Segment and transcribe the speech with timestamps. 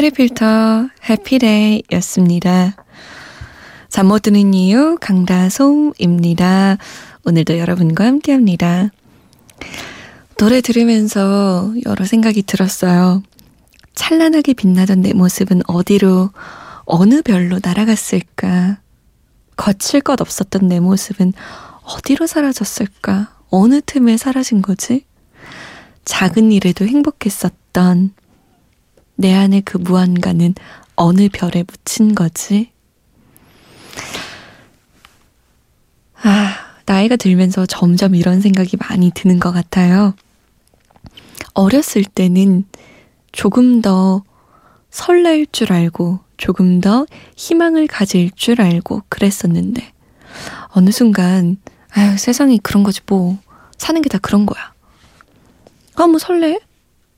[0.00, 2.74] 체리 필터 해피데이 였습니다.
[3.90, 6.78] 잠 못 드는 이유 강다솜입니다.
[7.26, 8.88] 오늘도 여러분과 함께 합니다.
[10.38, 13.22] 노래 들으면서 여러 생각이 들었어요.
[13.94, 16.30] 찬란하게 빛나던 내 모습은 어디로
[16.86, 18.78] 어느 별로 날아갔을까?
[19.54, 21.34] 거칠 것 없었던 내 모습은
[21.82, 23.36] 어디로 사라졌을까?
[23.50, 25.04] 어느 틈에 사라진 거지?
[26.06, 28.14] 작은 일에도 행복했었던
[29.20, 30.54] 내 안에 그 무언가는
[30.96, 32.72] 어느 별에 묻힌 거지?
[36.22, 40.14] 아, 나이가 들면서 점점 이런 생각이 많이 드는 것 같아요.
[41.52, 42.64] 어렸을 때는
[43.32, 44.24] 조금 더
[44.88, 47.04] 설렐 줄 알고, 조금 더
[47.36, 49.92] 희망을 가질 줄 알고 그랬었는데,
[50.68, 51.58] 어느 순간,
[51.90, 53.36] 아유, 세상이 그런 거지 뭐.
[53.76, 54.72] 사는 게 다 그런 거야.
[55.96, 56.58] 아, 뭐 설레?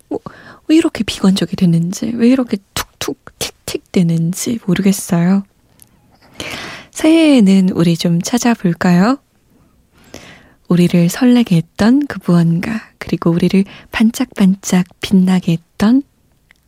[0.09, 0.19] 뭐,
[0.69, 5.45] 왜 이렇게 비관적이 되는지, 왜 이렇게 툭툭 틱틱 되는지 모르겠어요.
[6.91, 9.19] 새해에는 우리 좀 찾아볼까요?
[10.69, 16.03] 우리를 설레게 했던 그 무언가, 그리고 우리를 반짝반짝 빛나게 했던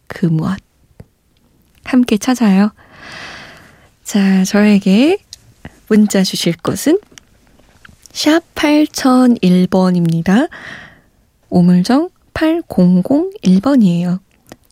[0.06, 0.58] 그 무엇.
[1.84, 2.72] 함께 찾아요.
[4.02, 5.19] 자, 저에게
[5.88, 6.98] 문자 주실 곳은
[8.12, 10.48] 샵 8001번입니다.
[11.50, 14.18] 오물정 8001번이에요.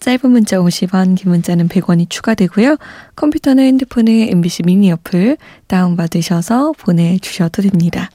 [0.01, 2.77] 짧은 문자 50원, 긴 문자는 100원이 추가되고요.
[3.15, 5.37] 컴퓨터나 핸드폰에 MBC 미니 어플
[5.69, 8.11] 다운받으셔서 보내주셔도 됩니다.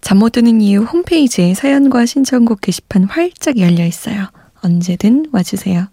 [0.00, 4.28] 잠 못 드는 이유 홈페이지에 사연과 신청곡 게시판 활짝 열려 있어요.
[4.62, 5.88] 언제든 와주세요.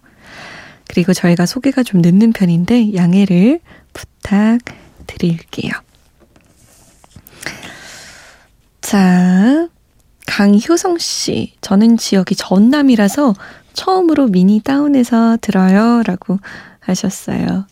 [0.87, 3.59] 그리고 저희가 소개가 좀 늦는 편인데 양해를
[3.93, 5.71] 부탁드릴게요.
[8.81, 9.67] 자,
[10.31, 13.35] 강효성 씨, 저는 지역이 전남이라서
[13.73, 16.03] 처음으로 미니 다운해서 들어요.
[16.05, 16.39] 라고
[16.79, 17.65] 하셨어요.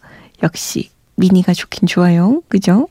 [0.43, 2.41] 역시 미니가 좋긴 좋아요.
[2.49, 2.89] 그죠?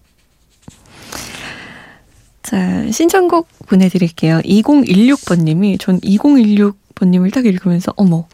[2.42, 4.38] 자, 신청곡 보내드릴게요.
[4.38, 8.26] 2016번님이, 전 2016번님을 딱 읽으면서, 어머,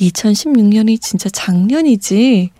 [0.00, 2.50] 2016년이 진짜 작년이지.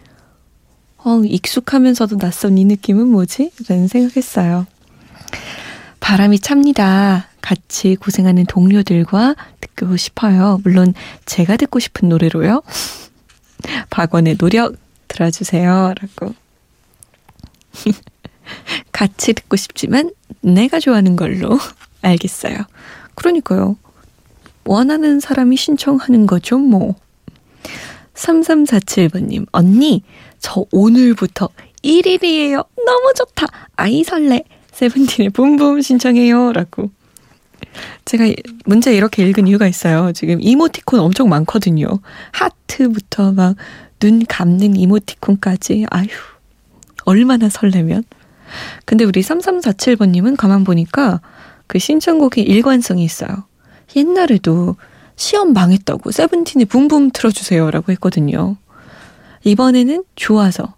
[0.98, 3.50] 어, 익숙하면서도 낯선 이 느낌은 뭐지?
[3.68, 4.64] 라는 생각했어요.
[5.98, 7.30] 바람이 찹니다.
[7.46, 10.58] 같이 고생하는 동료들과 듣고 싶어요.
[10.64, 10.94] 물론
[11.26, 12.60] 제가 듣고 싶은 노래로요.
[13.88, 14.74] 박원의 노력
[15.06, 15.94] 들어주세요.
[15.94, 16.34] 라고.
[18.90, 21.56] 같이 듣고 싶지만 내가 좋아하는 걸로
[22.02, 22.56] 알겠어요.
[23.14, 23.76] 그러니까요.
[24.64, 26.96] 원하는 사람이 신청하는 거죠, 뭐.
[28.14, 30.02] 3347번님, 언니,
[30.40, 31.50] 저 오늘부터
[31.84, 32.66] 1일이에요.
[32.84, 33.46] 너무 좋다.
[33.76, 34.42] 아이 설레.
[34.72, 36.52] 세븐틴의 붐붐 신청해요.
[36.52, 36.90] 라고.
[38.04, 38.24] 제가
[38.64, 40.12] 문제 이렇게 읽은 이유가 있어요.
[40.12, 41.86] 지금 이모티콘 엄청 많거든요.
[42.32, 43.56] 하트부터 막
[44.00, 45.86] 눈 감는 이모티콘까지.
[45.90, 46.06] 아휴,
[47.04, 48.04] 얼마나 설레면.
[48.84, 51.20] 근데 우리 3347번님은 가만 보니까
[51.66, 53.44] 그 신청곡이 일관성이 있어요.
[53.96, 54.76] 옛날에도
[55.16, 58.56] 시험 망했다고 세븐틴의 붐붐 틀어주세요라고 했거든요.
[59.44, 60.74] 이번에는 좋아서,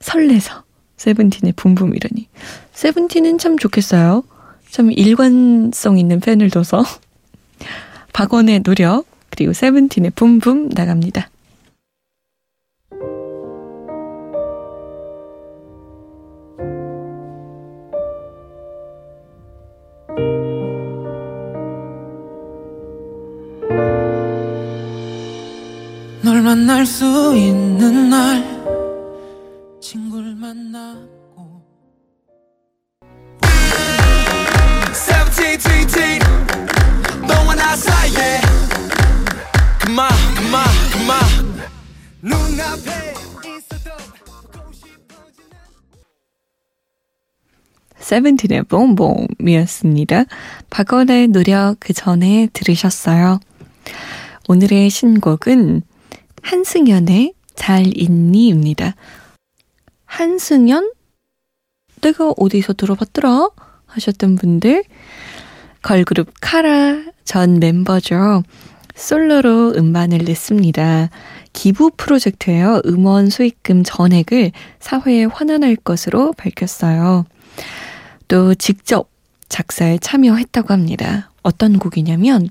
[0.00, 0.64] 설레서
[0.96, 2.28] 세븐틴의 붐붐이라니.
[2.72, 4.24] 세븐틴은 참 좋겠어요.
[4.72, 6.82] 참 일관성 있는 팬을 둬서
[8.14, 11.28] 박원의 노력 그리고 세븐틴의 붐붐 나갑니다.
[26.24, 27.04] 널 만날 수
[27.36, 28.42] 있는 날
[29.80, 30.96] 친구를 만나
[42.20, 43.14] 눈앞에
[47.98, 50.24] 세븐틴의 봄봄이었습니다.
[50.70, 53.40] 박원의 노력 그 전에 들으셨어요.
[54.48, 55.82] 오늘의 신곡은
[56.42, 58.94] 한승연의 잘 있니입니다.
[60.04, 60.92] 한승연?
[62.02, 63.48] 내가 어디서 들어봤더라?
[63.92, 64.84] 하셨던 분들
[65.82, 68.42] 걸그룹 카라 전 멤버죠.
[68.94, 71.10] 솔로로 음반을 냈습니다.
[71.52, 72.80] 기부 프로젝트예요.
[72.86, 77.24] 음원 수익금 전액을 사회에 환원할 것으로 밝혔어요.
[78.28, 79.10] 또 직접
[79.48, 81.30] 작사에 참여했다고 합니다.
[81.42, 82.48] 어떤 곡이냐면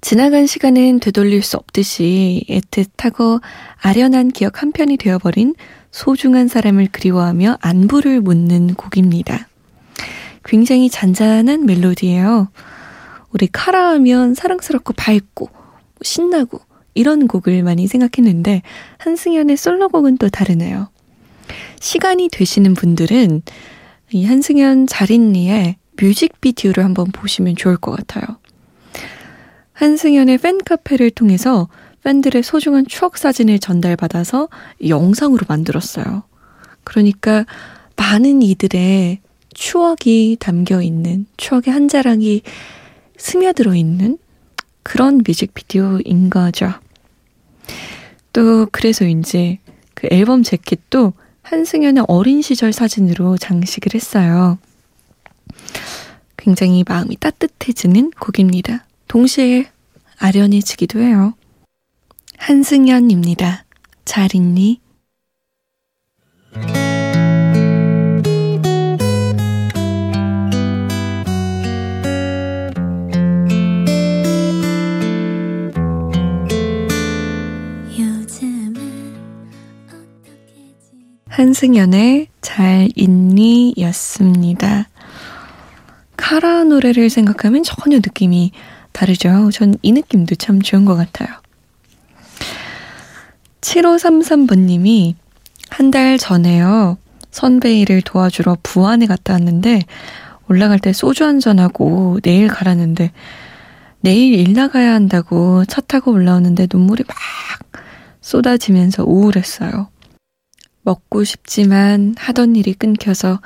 [0.00, 3.40] 지나간 시간은 되돌릴 수 없듯이 애틋하고
[3.80, 5.54] 아련한 기억 한 편이 되어버린
[5.92, 9.48] 소중한 사람을 그리워하며 안부를 묻는 곡입니다.
[10.44, 12.48] 굉장히 잔잔한 멜로디예요.
[13.32, 15.48] 우리 카라 하면 사랑스럽고 밝고
[16.02, 16.60] 신나고
[16.94, 18.62] 이런 곡을 많이 생각했는데
[18.98, 20.88] 한승연의 솔로곡은 또 다르네요.
[21.80, 23.42] 시간이 되시는 분들은
[24.12, 28.38] 이 한승연 자린리의 뮤직비디오를 한번 보시면 좋을 것 같아요.
[29.72, 31.68] 한승연의 팬카페를 통해서
[32.04, 34.48] 팬들의 소중한 추억 사진을 전달받아서
[34.86, 36.22] 영상으로 만들었어요.
[36.84, 37.44] 그러니까
[37.96, 39.20] 많은 이들의
[39.54, 42.42] 추억이 담겨 있는, 추억의 한 자락이
[43.16, 44.18] 스며들어 있는
[44.82, 46.72] 그런 뮤직비디오인 거죠.
[48.32, 49.60] 또 그래서인지
[49.94, 54.58] 그 앨범 재킷도 한승연의 어린 시절 사진으로 장식을 했어요.
[56.36, 58.86] 굉장히 마음이 따뜻해지는 곡입니다.
[59.08, 59.66] 동시에
[60.18, 61.34] 아련해지기도 해요.
[62.36, 63.64] 한승연입니다.
[64.04, 64.80] 잘 있니?
[81.38, 84.88] 한승연의 잘 있니 였습니다.
[86.16, 88.52] 카라 노래를 생각하면 전혀 느낌이
[88.92, 89.50] 다르죠.
[89.52, 91.28] 전 이 느낌도 참 좋은 것 같아요.
[93.62, 95.14] 7533번님이
[95.70, 96.98] 한 달 전에요.
[97.32, 99.80] 선배 일을 도와주러 부안에 갔다 왔는데
[100.48, 103.10] 올라갈 때 소주 한잔하고 내일 가라는데
[104.02, 107.16] 내일 일 나가야 한다고 차 타고 올라오는데 눈물이 막
[108.20, 109.88] 쏟아지면서 우울했어요.
[110.84, 113.40] 먹고 싶지만 하던 일이 끊겨서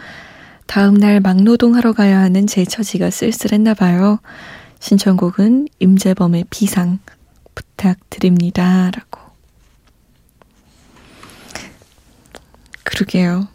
[0.67, 4.21] 다음날 막노동하러 가야 하는 제 처지가 쓸쓸했나 봐요.
[4.81, 6.99] 신청곡은 임재범의 비상
[7.55, 8.91] 부탁드립니다.
[8.91, 9.21] 라고.
[12.85, 13.49] 그러게요.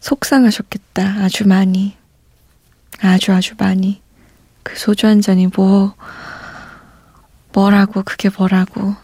[0.00, 1.22] 속상하셨겠다.
[1.22, 1.96] 아주 많이.
[3.00, 4.02] 아주 아주 많이.
[4.62, 5.94] 그 소주 한 잔이 뭐,
[7.52, 8.94] 뭐라고, 그게 뭐라고.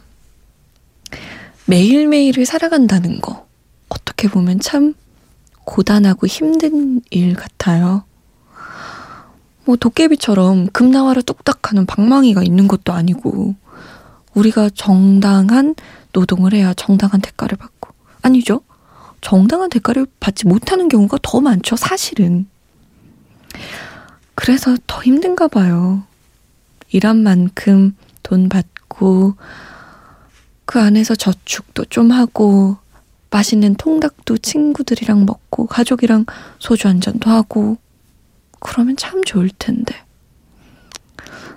[1.67, 3.47] 매일매일을 살아간다는 거.
[3.89, 4.95] 어떻게 보면 참
[5.65, 8.05] 고단하고 힘든 일 같아요.
[9.65, 13.55] 뭐 도깨비처럼 금나와라 뚝딱 하는 방망이가 있는 것도 아니고,
[14.35, 15.75] 우리가 정당한
[16.13, 17.91] 노동을 해야 정당한 대가를 받고.
[18.21, 18.61] 아니죠?
[19.21, 22.47] 정당한 대가를 받지 못하는 경우가 더 많죠, 사실은.
[24.35, 26.03] 그래서 더 힘든가 봐요.
[26.91, 29.35] 일한 만큼 돈 받고,
[30.65, 32.79] 그 안에서 저축도 좀 하고,
[33.31, 36.27] 맛있는 통닭도 친구들이랑 먹고, 가족이랑
[36.59, 37.77] 소주 한 잔도 하고,
[38.61, 39.95] 그러면 참 좋을 텐데.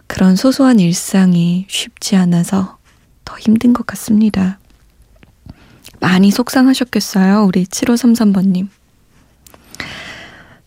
[0.08, 2.78] 그런 소소한 일상이 쉽지 않아서
[3.26, 4.60] 더 힘든 것 같습니다.
[6.00, 8.70] 많이 속상하셨겠어요, 우리 7533번님.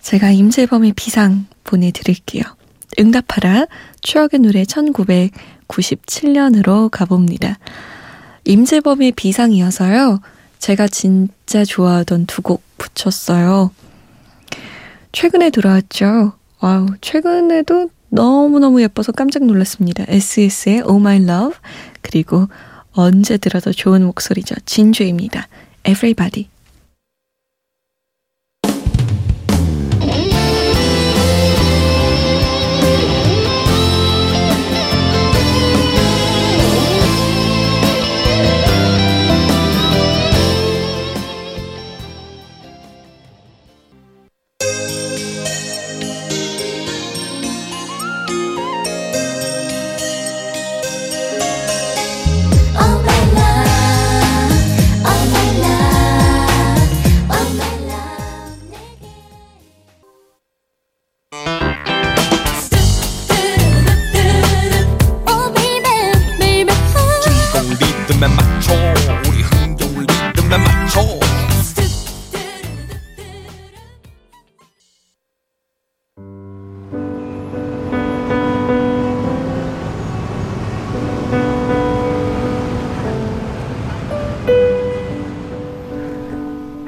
[0.00, 2.44] 제가 임재범의 비상 보내드릴게요.
[2.98, 3.66] 응답하라
[4.02, 7.58] 추억의 노래 1997년으로 가봅니다.
[8.44, 10.20] 임재범의 비상이어서요.
[10.58, 13.70] 제가 진짜 좋아하던 두 곡 붙였어요.
[15.12, 16.32] 최근에 들어왔죠.
[16.60, 20.04] 와우, 최근에도 너무너무 예뻐서 깜짝 놀랐습니다.
[20.08, 21.58] SES의 Oh My Love,
[22.02, 22.48] 그리고
[22.92, 24.56] 언제 들어도 좋은 목소리죠.
[24.66, 25.48] 진주입니다.
[25.84, 26.48] Everybody.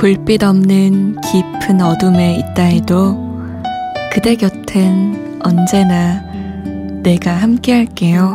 [0.00, 3.38] 불빛 없는 깊은 어둠에 있다 해도
[4.10, 6.22] 그대 곁엔 언제나
[7.02, 8.34] 내가 함께 할게요.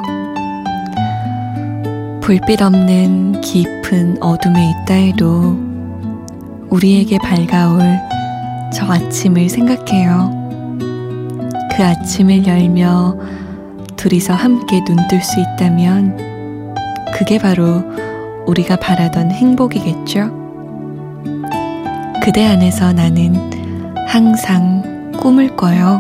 [2.22, 5.58] 불빛 없는 깊은 어둠에 있다 해도
[6.70, 7.82] 우리에게 밝아올
[8.72, 10.78] 저 아침을 생각해요.
[11.76, 13.18] 그 아침을 열며
[13.96, 16.76] 둘이서 함께 눈뜰 수 있다면
[17.18, 17.82] 그게 바로
[18.46, 20.45] 우리가 바라던 행복이겠죠?
[22.26, 23.36] 그대 안에서 나는
[24.08, 26.00] 항상 꿈을 꿔요.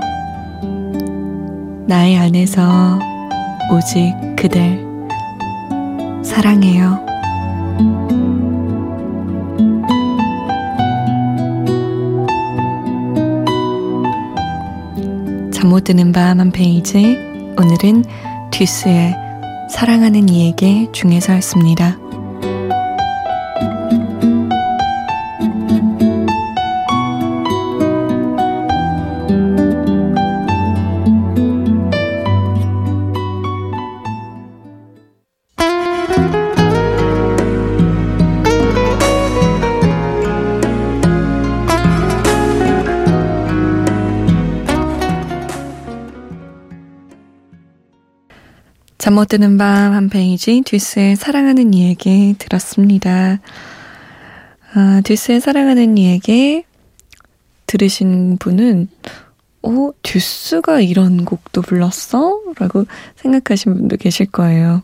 [1.88, 3.00] 나의 안에서
[3.72, 4.84] 오직 그댈
[6.24, 7.06] 사랑해요.
[15.54, 17.18] 잠 못 드는 밤 한 페이지
[17.60, 18.04] 오늘은
[18.52, 19.16] 듀스의
[19.70, 22.05] 사랑하는 이에게 중에서였습니다.
[49.06, 53.40] 잠 못 드는 밤 한 페이지 듀스의 사랑하는 이에게 들었습니다.
[54.74, 56.64] 아, 듀스의 사랑하는 이에게
[57.68, 58.88] 들으신 분은
[59.62, 62.42] 어, 듀스가 이런 곡도 불렀어?
[62.58, 62.86] 라고
[63.18, 64.82] 생각하신 분도 계실 거예요.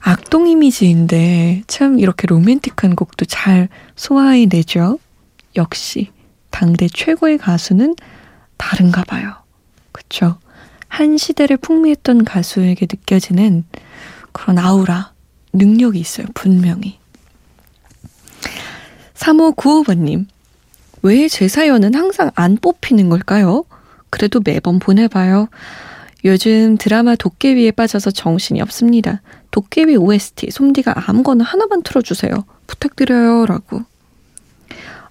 [0.00, 4.98] 악동 이미지인데 참 이렇게 로맨틱한 곡도 잘 소화해내죠.
[5.56, 6.10] 역시
[6.50, 7.96] 당대 최고의 가수는
[8.58, 9.36] 다른가 봐요.
[9.90, 10.38] 그쵸?
[10.90, 13.64] 한 시대를 풍미했던 가수에게 느껴지는
[14.32, 15.12] 그런 아우라,
[15.52, 16.98] 능력이 있어요, 분명히.
[19.14, 20.26] 3595번님,
[21.02, 23.64] 왜 제 사연은 항상 안 뽑히는 걸까요?
[24.10, 25.48] 그래도 매번 보내봐요.
[26.24, 29.22] 요즘 드라마 도깨비에 빠져서 정신이 없습니다.
[29.52, 32.32] 도깨비 OST, 솜디가 아무거나 하나만 틀어주세요.
[32.66, 33.46] 부탁드려요.
[33.46, 33.82] 라고.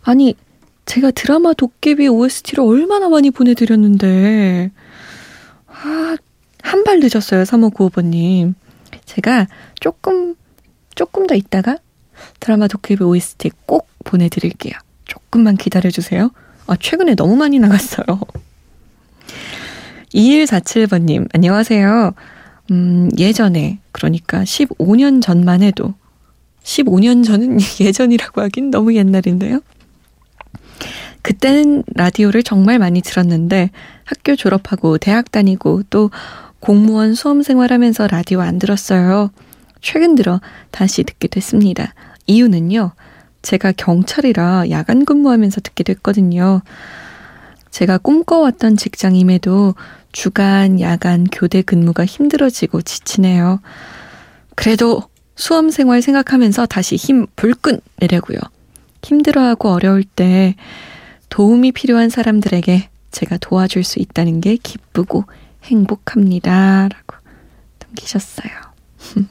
[0.03, 0.35] 아니,
[0.85, 4.71] 제가 드라마 도깨비 OST를 얼마나 많이 보내드렸는데,
[5.83, 6.17] 아,
[6.61, 7.43] 한 발 늦었어요.
[7.43, 8.53] 3595번님.
[9.05, 9.47] 제가
[9.79, 10.35] 조금,
[10.95, 11.77] 조금 더 있다가
[12.39, 14.73] 드라마 도깨비 OST 꼭 보내드릴게요.
[15.05, 16.31] 조금만 기다려주세요.
[16.67, 18.05] 아, 최근에 너무 많이 나갔어요.
[20.13, 22.13] 2147번님, 안녕하세요.
[22.71, 25.93] 음, 예전에, 그러니까 15년 전만 해도,
[26.63, 29.61] 15년 전은 예전이라고 하긴 너무 옛날인데요.
[31.29, 33.69] 그때는 라디오를 정말 많이 들었는데
[34.03, 36.09] 학교 졸업하고 대학 다니고 또
[36.59, 39.29] 공무원 수험 생활하면서 라디오 안 들었어요.
[39.79, 41.93] 최근 들어 다시 듣게 됐습니다.
[42.25, 42.93] 이유는요.
[43.43, 46.63] 제가 경찰이라 야간 근무하면서 듣게 됐거든요.
[47.69, 49.75] 제가 꿈꿔왔던 직장임에도
[50.11, 53.59] 주간, 야간, 교대 근무가 힘들어지고 지치네요.
[54.55, 55.03] 그래도
[55.35, 58.39] 수험 생활 생각하면서 다시 힘 불끈 내려고요.
[59.03, 60.55] 힘들어하고 어려울 때
[61.29, 65.25] 도움이 필요한 사람들에게 제가 도와줄 수 있다는 게 기쁘고
[65.63, 66.89] 행복합니다.
[66.89, 67.15] 라고
[67.79, 68.51] 남기셨어요.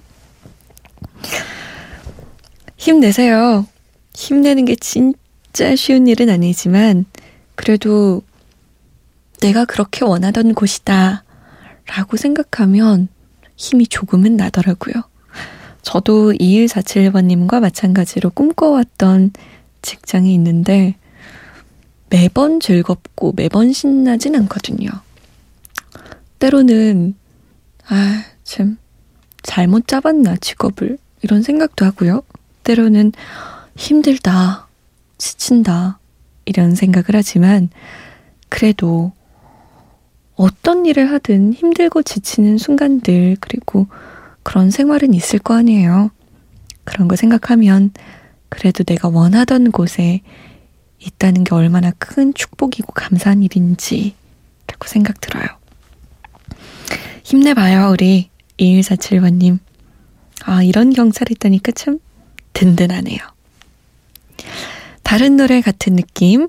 [2.77, 3.67] 힘내세요.
[4.15, 7.05] 힘내는 게 진짜 쉬운 일은 아니지만,
[7.55, 8.23] 그래도
[9.41, 11.25] 내가 그렇게 원하던 곳이다.
[11.87, 13.09] 라고 생각하면
[13.57, 14.95] 힘이 조금은 나더라고요.
[15.83, 19.33] 저도 2147번님과 마찬가지로 꿈꿔왔던
[19.83, 20.97] 직장이 있는데,
[22.11, 24.89] 매번 즐겁고 매번 신나진 않거든요.
[26.39, 27.15] 때로는,
[27.89, 28.79] 아, 참,
[29.43, 30.99] 잘못 잡았나, 직업을.
[31.23, 32.23] 이런 생각도 하고요.
[32.65, 33.13] 때로는
[33.77, 34.69] 힘들다,
[35.19, 35.99] 지친다,
[36.45, 37.71] 이런 생각을 하지만,
[38.49, 39.13] 그래도
[40.37, 43.89] 어떤 일을 하든 힘들고 지치는 순간들, 그리고
[44.45, 46.11] 그런 생활은 있을 거 아니에요.
[46.85, 47.91] 그런 거 생각하면,
[48.49, 50.23] 그래도 내가 원하던 곳에
[50.99, 54.15] 있다는 게 얼마나 큰 축복이고 감사한 일인지
[54.67, 55.47] 라고 생각 들어요.
[57.23, 59.59] 힘내봐요, 우리 2147번님.
[60.45, 61.99] 아, 이런 경찰 있다니까 참
[62.53, 63.19] 든든하네요.
[65.03, 66.49] 다른 노래 같은 느낌.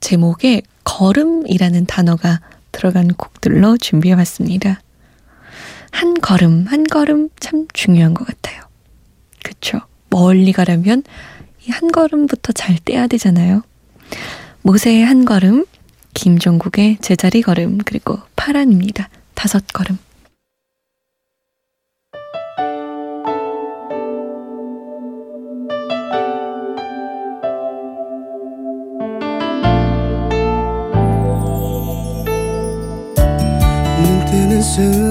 [0.00, 2.40] 제목에 걸음이라는 단어가
[2.70, 4.80] 들어간 곡들로 준비해봤습니다.
[5.90, 8.62] 한 걸음, 한 걸음 참 중요한 것 같아요.
[9.42, 9.80] 그쵸?
[10.10, 11.35] 멀리 가려면 이
[11.70, 13.62] 한 걸음부터 잘 떼야 되잖아요.
[14.62, 15.64] 모세의 한 걸음,
[16.14, 19.08] 김종국의 제자리 걸음, 그리고 파란입니다.
[19.34, 19.98] 다섯 걸음.
[34.76, 35.05] 순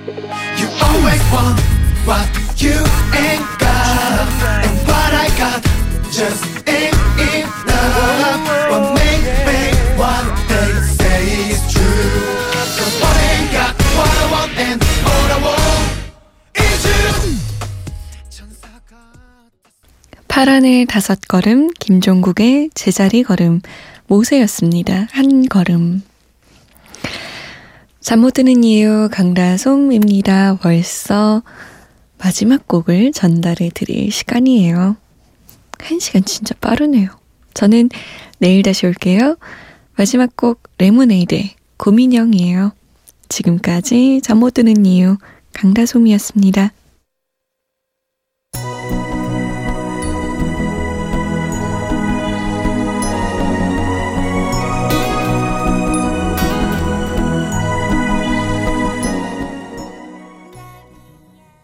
[0.00, 1.60] You always want
[2.08, 2.24] what
[2.56, 2.72] you
[3.12, 4.24] ain't got
[4.64, 5.60] And what I got
[6.10, 8.40] just ain't enough
[8.70, 9.60] What make me
[10.00, 12.16] what they say is true
[12.80, 15.84] Cause what I ain't got what I want and all I want
[16.56, 17.36] is you
[20.28, 23.60] 파란의 다섯 걸음, 김종국의 제자리 걸음,
[24.06, 25.08] 모세였습니다.
[25.10, 26.02] 한 걸음.
[28.00, 30.56] 잠 못 드는 이유 강다솜입니다.
[30.60, 31.42] 벌써
[32.18, 34.96] 마지막 곡을 전달해 드릴 시간이에요.
[35.78, 37.08] 한 시간 진짜 빠르네요.
[37.54, 37.88] 저는
[38.38, 39.36] 내일 다시 올게요.
[39.96, 41.42] 마지막 곡 레모네이드
[41.76, 42.72] 고민형이에요.
[43.28, 45.16] 지금까지 잠 못 드는 이유
[45.52, 46.72] 강다솜이었습니다.